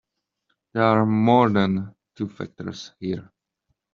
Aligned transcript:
There 0.73 0.81
are 0.81 1.05
more 1.05 1.51
than 1.51 1.93
two 2.15 2.27
factors 2.27 2.91
here. 2.99 3.31